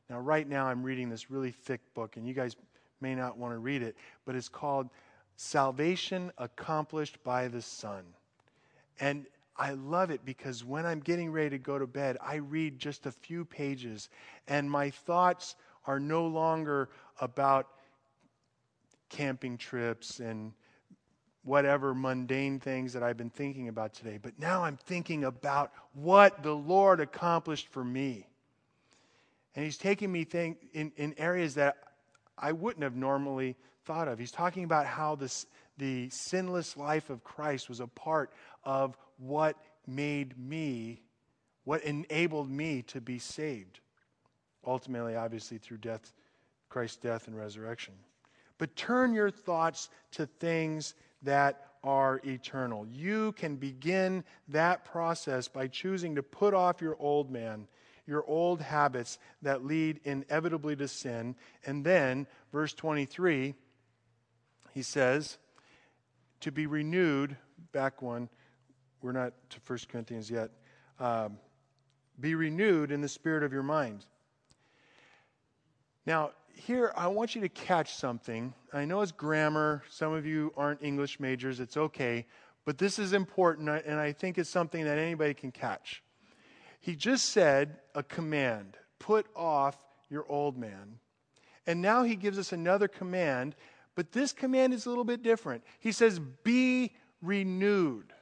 [0.09, 2.57] Now, right now, I'm reading this really thick book, and you guys
[3.01, 4.89] may not want to read it, but it's called
[5.35, 8.03] Salvation Accomplished by the Son.
[8.99, 9.25] And
[9.57, 13.05] I love it because when I'm getting ready to go to bed, I read just
[13.05, 14.09] a few pages,
[14.47, 16.89] and my thoughts are no longer
[17.21, 17.67] about
[19.09, 20.51] camping trips and
[21.43, 24.17] whatever mundane things that I've been thinking about today.
[24.21, 28.27] But now I'm thinking about what the Lord accomplished for me.
[29.55, 31.77] And He's taking me think, in, in areas that
[32.37, 34.19] I wouldn't have normally thought of.
[34.19, 35.45] He's talking about how this,
[35.77, 38.31] the sinless life of Christ was a part
[38.63, 41.01] of what made me,
[41.63, 43.79] what enabled me to be saved.
[44.65, 46.13] Ultimately, obviously, through death,
[46.69, 47.93] Christ's death and resurrection.
[48.57, 52.87] But turn your thoughts to things that are eternal.
[52.87, 57.67] You can begin that process by choosing to put off your old man,
[58.07, 61.35] your old habits that lead inevitably to sin.
[61.65, 63.53] And then, verse 23,
[64.75, 65.37] he says,
[66.41, 67.37] to be renewed,
[67.71, 68.27] back one,
[69.01, 70.51] we're not to 1 Corinthians yet.
[70.99, 71.37] Um,
[72.19, 74.05] be renewed in the spirit of your mind.
[76.05, 78.53] Now, here, I want you to catch something.
[78.73, 79.81] I know it's grammar.
[79.89, 81.61] Some of you aren't English majors.
[81.61, 82.25] It's okay.
[82.65, 86.03] But this is important, and I think it's something that anybody can catch.
[86.81, 89.77] He just said a command put off
[90.09, 90.99] your old man.
[91.65, 93.55] And now he gives us another command,
[93.95, 95.63] but this command is a little bit different.
[95.79, 98.13] He says, Be renewed.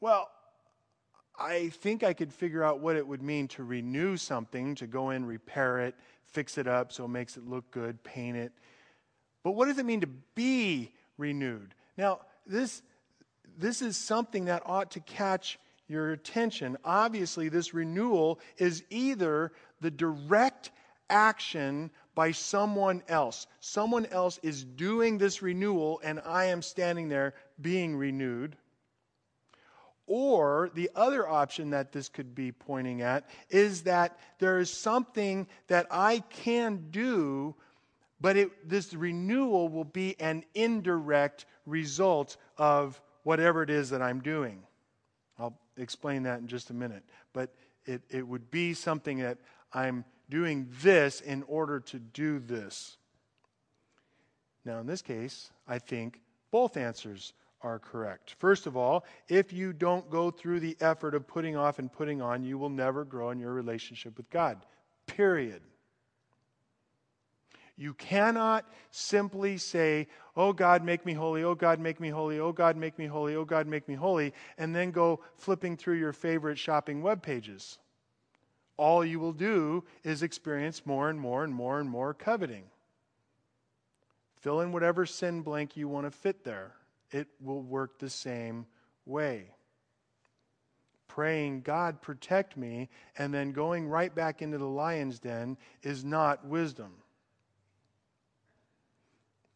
[0.00, 0.30] Well,
[1.38, 5.10] I think I could figure out what it would mean to renew something, to go
[5.10, 8.52] in, repair it, fix it up so it makes it look good, paint it.
[9.42, 11.74] But what does it mean to be renewed?
[11.96, 12.82] Now, this,
[13.58, 16.76] this is something that ought to catch your attention.
[16.84, 20.70] Obviously, this renewal is either the direct
[21.10, 23.46] action by someone else.
[23.60, 28.56] Someone else is doing this renewal, and I am standing there being renewed.
[30.06, 35.46] Or the other option that this could be pointing at is that there is something
[35.68, 37.54] that I can do,
[38.20, 44.20] but it, this renewal will be an indirect result of whatever it is that I'm
[44.20, 44.64] doing.
[45.38, 47.04] I'll explain that in just a minute.
[47.32, 47.54] But
[47.86, 49.38] it, it would be something that
[49.72, 52.96] I'm doing this in order to do this.
[54.64, 57.32] Now, in this case, I think both answers
[57.62, 58.34] are correct.
[58.38, 62.20] First of all, if you don't go through the effort of putting off and putting
[62.20, 64.64] on, you will never grow in your relationship with God.
[65.06, 65.62] Period.
[67.76, 72.52] You cannot simply say, Oh God, make me holy, oh God, make me holy, oh
[72.52, 76.12] God, make me holy, oh God, make me holy, and then go flipping through your
[76.12, 77.78] favorite shopping web pages.
[78.82, 82.64] All you will do is experience more and more and more and more coveting.
[84.40, 86.72] Fill in whatever sin blank you want to fit there
[87.12, 88.66] it will work the same
[89.06, 89.50] way.
[91.06, 96.44] Praying, God, protect me, and then going right back into the lion's den is not
[96.44, 96.90] wisdom.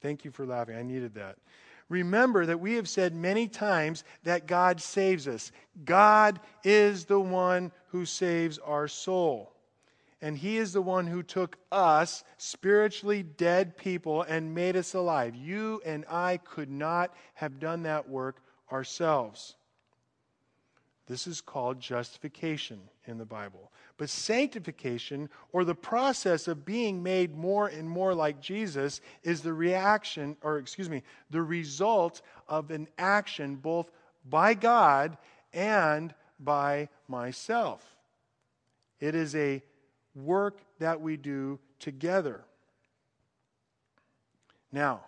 [0.03, 0.77] Thank you for laughing.
[0.77, 1.39] I needed that.
[1.89, 5.53] Remember that we have said many times that God saves us.
[5.85, 9.53] God is the one who saves our soul.
[10.21, 15.37] And He is the one who took us, spiritually dead people, and made us alive.
[15.37, 19.55] You and I could not have done that work ourselves.
[21.07, 23.71] This is called justification in the Bible.
[23.99, 29.55] But sanctification, or the process of being made more and more like Jesus, is the
[29.55, 33.91] reaction, or excuse me, the result of an action both
[34.29, 35.17] by God
[35.53, 37.97] and by myself.
[39.01, 39.63] It is a
[40.15, 42.45] work that we do together.
[44.73, 45.05] Now,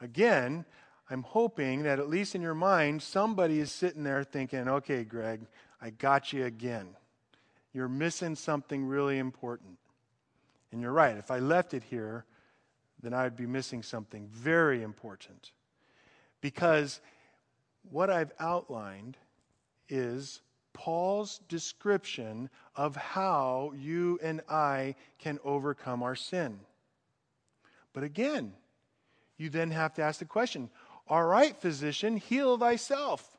[0.00, 0.64] again,
[1.10, 5.40] I'm hoping that at least in your mind, somebody is sitting there thinking, okay, Greg,
[5.82, 6.96] I got you again.
[7.72, 9.78] You're missing something really important.
[10.72, 11.16] And you're right.
[11.16, 12.24] If I left it here,
[13.02, 15.52] then I would be missing something very important.
[16.40, 17.00] Because
[17.90, 19.16] what I've outlined
[19.88, 26.60] is Paul's description of how you and I can overcome our sin.
[27.92, 28.52] But again,
[29.36, 30.70] you then have to ask the question
[31.08, 33.36] All right, physician, heal thyself.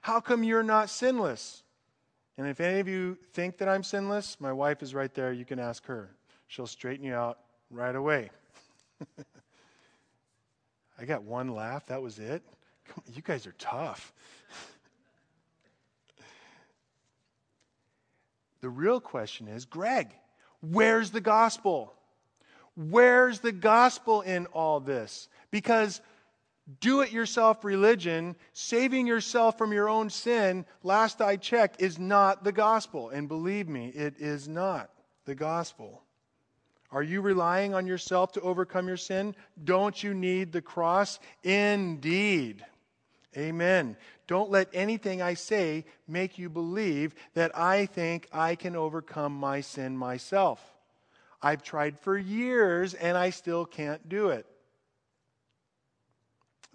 [0.00, 1.61] How come you're not sinless?
[2.42, 5.32] And if any of you think that I'm sinless, my wife is right there.
[5.32, 6.10] You can ask her.
[6.48, 7.38] She'll straighten you out
[7.70, 8.30] right away.
[10.98, 11.86] I got one laugh.
[11.86, 12.42] That was it.
[13.14, 14.12] You guys are tough.
[18.60, 20.08] The real question is Greg,
[20.60, 21.94] where's the gospel?
[22.76, 25.28] Where's the gospel in all this?
[25.50, 26.00] Because
[26.80, 32.44] do it yourself religion, saving yourself from your own sin, last I checked, is not
[32.44, 33.10] the gospel.
[33.10, 34.90] And believe me, it is not
[35.24, 36.02] the gospel.
[36.92, 39.34] Are you relying on yourself to overcome your sin?
[39.64, 41.18] Don't you need the cross?
[41.42, 42.64] Indeed.
[43.36, 43.96] Amen.
[44.26, 49.62] Don't let anything I say make you believe that I think I can overcome my
[49.62, 50.60] sin myself.
[51.40, 54.46] I've tried for years and I still can't do it.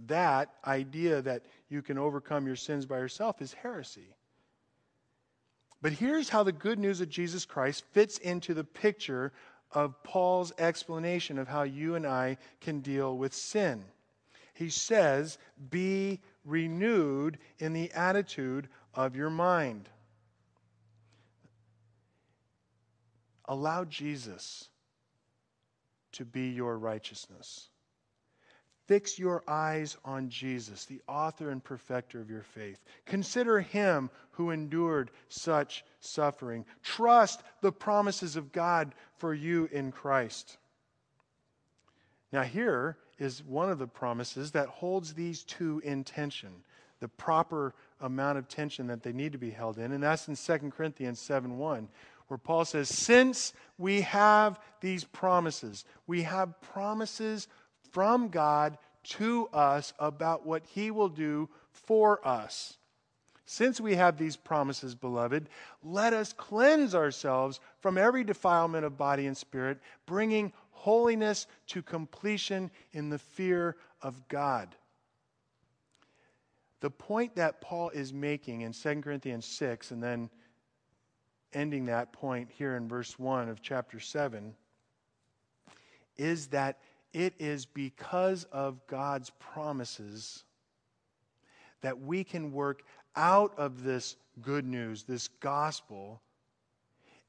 [0.05, 4.15] That idea that you can overcome your sins by yourself is heresy.
[5.81, 9.31] But here's how the good news of Jesus Christ fits into the picture
[9.71, 13.83] of Paul's explanation of how you and I can deal with sin.
[14.53, 15.37] He says,
[15.69, 19.89] Be renewed in the attitude of your mind.
[23.45, 24.69] Allow Jesus
[26.13, 27.69] to be your righteousness.
[28.87, 32.79] Fix your eyes on Jesus, the author and perfecter of your faith.
[33.05, 36.65] Consider him who endured such suffering.
[36.83, 40.57] Trust the promises of God for you in Christ.
[42.31, 46.51] Now, here is one of the promises that holds these two in tension,
[47.01, 50.35] the proper amount of tension that they need to be held in, and that's in
[50.35, 51.89] 2 Corinthians 7 1,
[52.27, 57.47] where Paul says, Since we have these promises, we have promises
[57.91, 62.77] from God to us about what he will do for us.
[63.45, 65.47] Since we have these promises, beloved,
[65.81, 72.69] let us cleanse ourselves from every defilement of body and spirit, bringing holiness to completion
[72.91, 74.75] in the fear of God.
[76.81, 80.29] The point that Paul is making in 2 Corinthians 6 and then
[81.53, 84.53] ending that point here in verse 1 of chapter 7
[86.17, 86.79] is that
[87.17, 90.43] it is because of God's promises
[91.81, 92.83] that we can work
[93.15, 96.21] out of this good news, this gospel,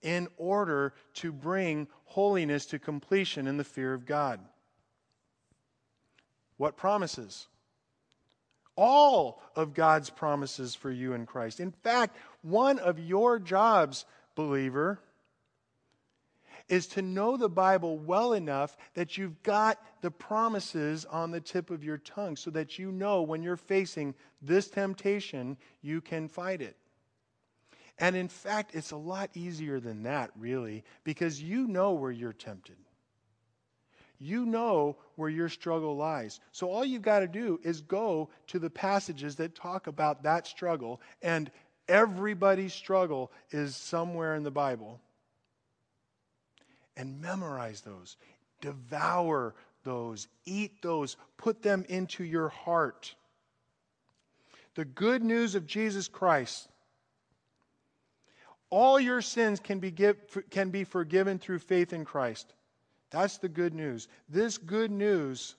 [0.02, 4.40] in order to bring holiness to completion in the fear of God.
[6.58, 7.48] What promises?
[8.76, 11.60] All of God's promises for you in Christ.
[11.60, 15.00] In fact, one of your jobs, believer,
[16.68, 21.70] is to know the Bible well enough that you've got the promises on the tip
[21.70, 26.60] of your tongue so that you know when you're facing this temptation, you can fight
[26.60, 26.76] it.
[27.98, 32.32] And in fact, it's a lot easier than that, really, because you know where you're
[32.32, 32.76] tempted.
[34.20, 36.40] You know where your struggle lies.
[36.52, 40.46] So all you've got to do is go to the passages that talk about that
[40.46, 41.50] struggle, and
[41.88, 45.00] everybody's struggle is somewhere in the Bible
[46.98, 48.16] and memorize those.
[48.60, 50.28] Devour those.
[50.44, 51.16] Eat those.
[51.38, 53.14] Put them into your heart.
[54.74, 56.68] The good news of Jesus Christ.
[58.68, 60.16] All your sins can be, give,
[60.50, 62.52] can be forgiven through faith in Christ.
[63.10, 64.08] That's the good news.
[64.28, 65.54] This good news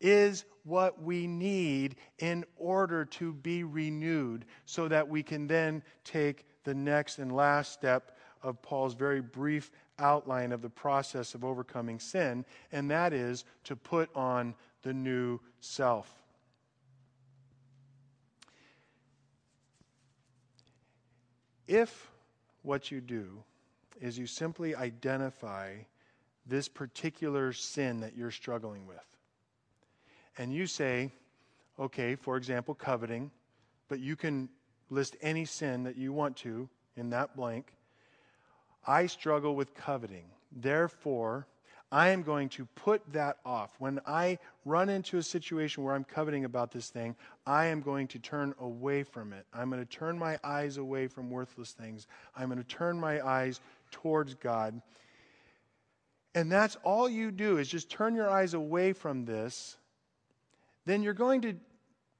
[0.00, 6.44] is what we need in order to be renewed so that we can then take
[6.64, 11.98] the next and last step of Paul's very brief outline of the process of overcoming
[11.98, 16.12] sin, and that is to put on the new self.
[21.66, 22.10] If
[22.62, 23.42] what you do
[24.00, 25.74] is you simply identify
[26.46, 29.04] this particular sin that you're struggling with,
[30.38, 31.10] and you say,
[31.78, 33.30] okay, for example, coveting,
[33.88, 34.48] but you can
[34.90, 37.75] list any sin that you want to in that blank,
[38.86, 40.24] I struggle with coveting.
[40.52, 41.46] Therefore,
[41.92, 43.74] I am going to put that off.
[43.78, 47.14] When I run into a situation where I'm coveting about this thing,
[47.46, 49.46] I am going to turn away from it.
[49.54, 52.08] I'm going to turn my eyes away from worthless things.
[52.36, 53.60] I'm going to turn my eyes
[53.92, 54.80] towards God.
[56.34, 59.78] And that's all you do is just turn your eyes away from this.
[60.84, 61.54] Then you're going to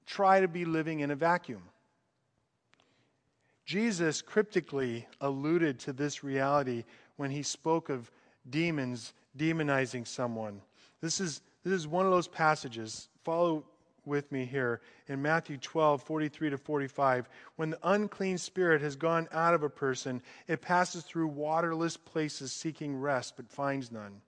[0.07, 1.63] try to be living in a vacuum.
[3.67, 6.85] Jesus cryptically alluded to this reality
[7.17, 8.11] when he spoke of
[8.49, 10.63] demons demonizing someone.
[11.01, 13.09] This is, this is one of those passages.
[13.25, 13.65] Follow
[14.05, 17.29] with me here in Matthew 12, 43 to 45.
[17.57, 22.53] When the unclean spirit has gone out of a person, it passes through waterless places
[22.53, 24.21] seeking rest, but finds none.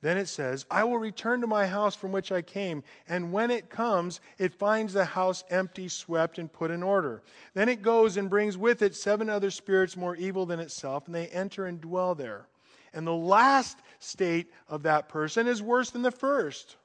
[0.00, 2.84] Then it says, I will return to my house from which I came.
[3.08, 7.22] And when it comes, it finds the house empty, swept, and put in order.
[7.54, 11.14] Then it goes and brings with it seven other spirits more evil than itself, and
[11.14, 12.46] they enter and dwell there.
[12.94, 16.76] And the last state of that person is worse than the first.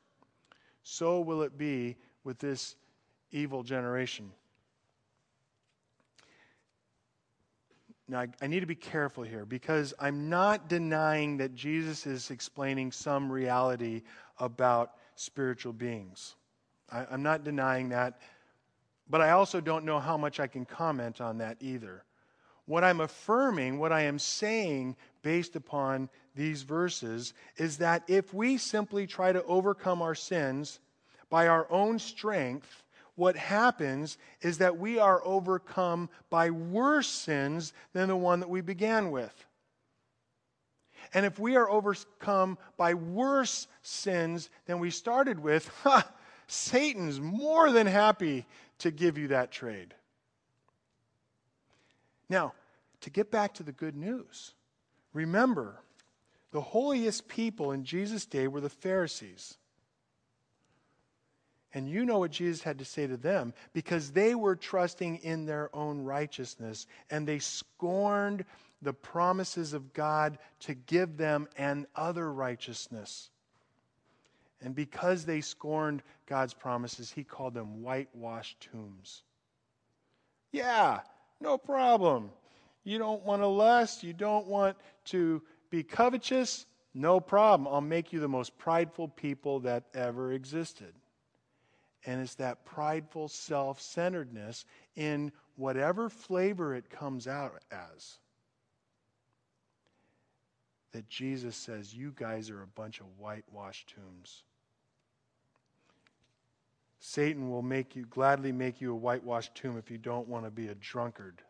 [0.82, 2.76] So will it be with this
[3.32, 4.32] evil generation.
[8.08, 12.32] Now, I, I, need to be careful here because I'm not denying that Jesus is
[12.32, 14.02] explaining some reality
[14.40, 16.36] about spiritual beings.
[16.92, 18.20] I, I'm not denying that,
[19.10, 22.04] but I also don't know how much I can comment on that either.
[22.66, 28.58] What I'm affirming, what I am saying based upon these verses, is that if we
[28.58, 30.80] simply try to overcome our sins
[31.30, 32.84] by our own strength,
[33.16, 38.62] what happens is that we are overcome by worse sins than the one that we
[38.62, 39.46] began with.
[41.14, 46.10] And if we are overcome by worse sins than we started with, ha,
[46.48, 48.46] Satan's more than happy
[48.80, 49.94] to give you that trade.
[52.30, 52.54] Now,
[53.02, 54.54] to get back to the good news,
[55.14, 55.80] remember,
[56.52, 59.58] the holiest people in Jesus' day were the Pharisees.
[61.74, 65.46] And you know what Jesus had to say to them because they were trusting in
[65.46, 68.46] their own righteousness and they scorned
[68.82, 73.32] the promises of God to give them an other righteousness.
[74.62, 79.24] And because they scorned God's promises, he called them whitewashed tombs.
[80.52, 81.00] Yeah,
[81.42, 82.30] no problem.
[82.84, 87.68] You don't want to lust, you don't want to be covetous, no problem.
[87.74, 90.94] I'll make you the most prideful people that ever existed.
[92.06, 98.18] And it's that prideful self centeredness in whatever flavor it comes out as
[100.92, 104.44] that Jesus says, You guys are a bunch of whitewashed tombs.
[107.00, 110.52] Satan will make you gladly make you a whitewashed tomb if you don't want to
[110.52, 111.42] be a drunkard.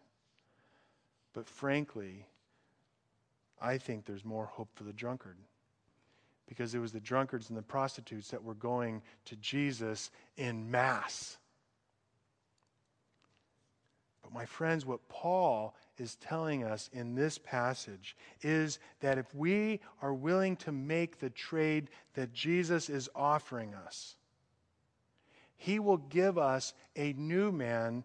[1.34, 2.26] But frankly,
[3.62, 5.38] I think there's more hope for the drunkard
[6.48, 11.38] because it was the drunkards and the prostitutes that were going to Jesus in mass.
[14.22, 19.80] But, my friends, what Paul is telling us in this passage is that if we
[20.02, 24.16] are willing to make the trade that Jesus is offering us,
[25.56, 28.04] he will give us a new man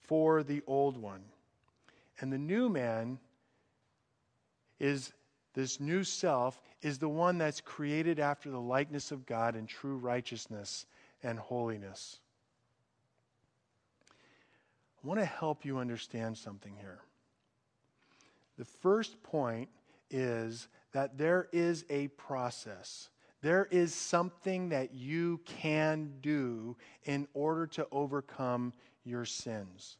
[0.00, 1.22] for the old one.
[2.20, 3.18] And the new man
[4.78, 5.12] is
[5.54, 9.96] this new self is the one that's created after the likeness of God in true
[9.96, 10.86] righteousness
[11.22, 12.18] and holiness.
[15.02, 17.00] I want to help you understand something here.
[18.58, 19.68] The first point
[20.10, 23.08] is that there is a process.
[23.40, 28.72] There is something that you can do in order to overcome
[29.04, 29.96] your sins.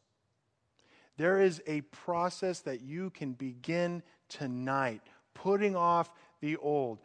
[1.17, 5.01] There is a process that you can begin tonight
[5.33, 6.09] putting off
[6.43, 6.99] the old,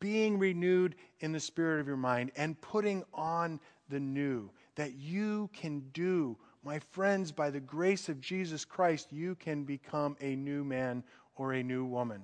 [0.00, 3.58] being renewed in the spirit of your mind, and putting on
[3.88, 6.36] the new that you can do.
[6.62, 11.02] My friends, by the grace of Jesus Christ, you can become a new man
[11.36, 12.20] or a new woman.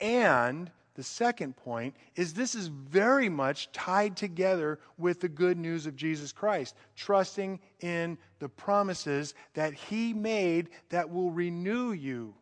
[0.00, 5.84] And the second point is this is very much tied together with the good news
[5.84, 12.34] of Jesus Christ, trusting in the promises that He made that will renew you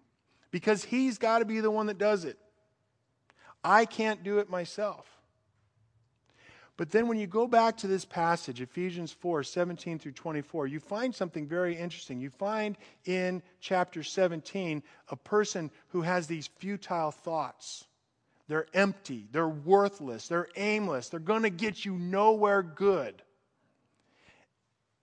[0.55, 2.39] because He's got to be the one that does it.
[3.65, 5.05] I can't do it myself.
[6.77, 10.79] But then when you go back to this passage, Ephesians 4 17 through 24, you
[10.79, 12.21] find something very interesting.
[12.21, 17.87] You find in chapter 17 a person who has these futile thoughts.
[18.47, 23.21] They're empty, they're worthless, they're aimless, they're going to get you nowhere good.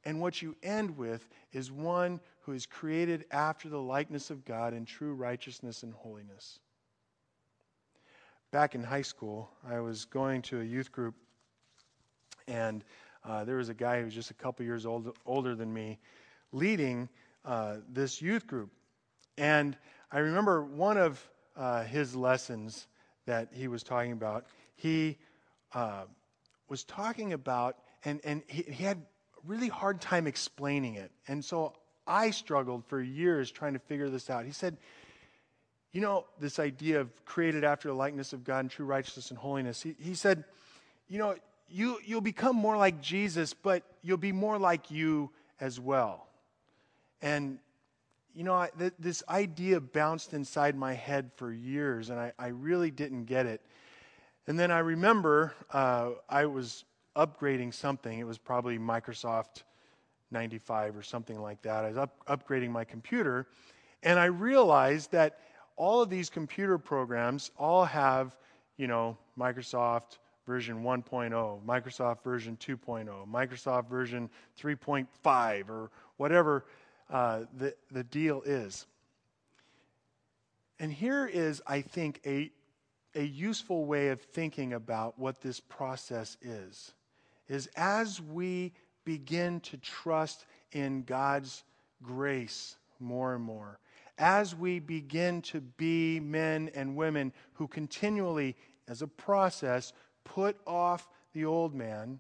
[0.06, 4.73] And what you end with is one who is created after the likeness of God
[4.73, 6.59] in true righteousness and holiness.
[8.51, 11.15] Back in high school, I was going to a youth group,
[12.47, 12.83] and
[13.23, 15.99] uh, there was a guy who was just a couple years old, older than me
[16.51, 17.07] leading
[17.45, 18.71] uh, this youth group.
[19.37, 19.77] And
[20.11, 21.25] I remember one of
[21.55, 22.87] uh, his lessons
[23.25, 24.47] that he was talking about.
[24.75, 25.17] He
[25.73, 26.03] uh,
[26.67, 31.11] was talking about, and, and he, he had a really hard time explaining it.
[31.27, 31.73] And so
[32.08, 34.45] I struggled for years trying to figure this out.
[34.45, 34.78] He said,
[35.91, 39.39] You know, this idea of created after the likeness of God and true righteousness and
[39.39, 39.82] holiness.
[39.82, 40.43] He, he said,
[41.08, 41.36] You know,
[41.70, 46.28] you, you'll become more like Jesus, but you'll be more like you as well.
[47.22, 47.60] And,
[48.36, 52.47] you know, I, th- this idea bounced inside my head for years, and I, I
[52.47, 53.62] really didn't get it.
[54.47, 56.84] And then I remember uh, I was
[57.16, 58.18] upgrading something.
[58.18, 59.64] It was probably Microsoft
[60.32, 61.86] 95 or something like that.
[61.86, 63.47] I was up, upgrading my computer,
[64.03, 65.39] and I realized that
[65.75, 68.36] all of these computer programs all have,
[68.77, 74.29] you know, Microsoft version 1.0, Microsoft version 2.0, Microsoft version
[74.59, 76.65] 3.5, or whatever
[77.09, 78.86] uh, the, the deal is.
[80.79, 82.51] And here is, I think, a,
[83.13, 86.93] a useful way of thinking about what this process is.
[87.47, 88.73] Is as we
[89.06, 91.64] begin to trust in God's
[92.02, 93.80] grace more and more,
[94.18, 98.56] as we begin to be men and women who continually,
[98.88, 99.93] as a process,
[100.24, 102.20] put off the old man,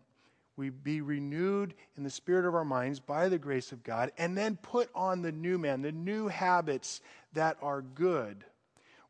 [0.55, 4.37] we be renewed in the spirit of our minds by the grace of God, and
[4.37, 7.01] then put on the new man, the new habits
[7.33, 8.43] that are good.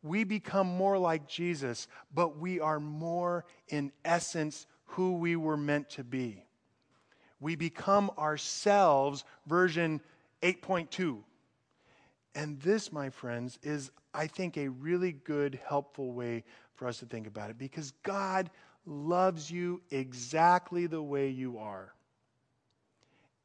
[0.04, 5.90] We become more like Jesus, but we are more in essence who we were meant
[5.92, 6.46] to be.
[7.42, 10.00] We become ourselves, version
[10.42, 11.18] 8.2.
[12.36, 16.44] And this, my friends, is, I think, a really good, helpful way
[16.76, 18.50] for us to think about it because God
[18.86, 21.94] loves you exactly the way you are.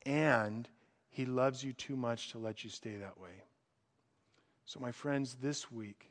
[0.05, 0.68] And
[1.11, 3.42] he loves you too much to let you stay that way.
[4.66, 6.11] So, my friends, this week,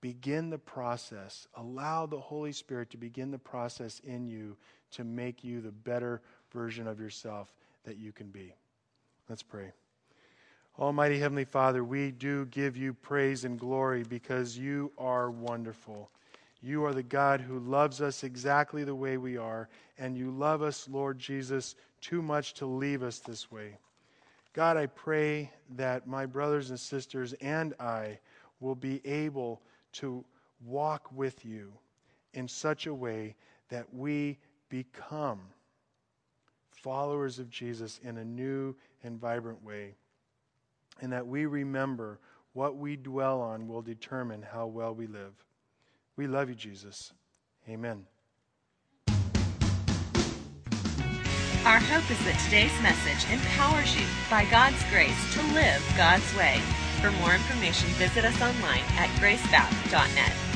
[0.00, 1.46] begin the process.
[1.54, 4.56] Allow the Holy Spirit to begin the process in you
[4.92, 6.22] to make you the better
[6.52, 7.52] version of yourself
[7.84, 8.54] that you can be.
[9.28, 9.72] Let's pray.
[10.78, 16.10] Almighty Heavenly Father, we do give you praise and glory because you are wonderful.
[16.62, 19.68] You are the God who loves us exactly the way we are,
[19.98, 23.76] and you love us, Lord Jesus, too much to leave us this way.
[24.52, 28.18] God, I pray that my brothers and sisters and I
[28.60, 29.60] will be able
[29.94, 30.24] to
[30.64, 31.72] walk with you
[32.34, 33.34] in such a way
[33.68, 34.38] that we
[34.68, 35.40] become
[36.82, 39.94] followers of Jesus in a new and vibrant way
[41.00, 42.18] and that we remember
[42.52, 45.44] what we dwell on will determine how well we live.
[46.16, 47.12] We love you, Jesus.
[47.68, 48.06] Amen.
[51.64, 56.60] Our hope is that today's message empowers you, by God's grace, to live God's way.
[57.02, 60.47] For more information, visit us online at gracebap.net.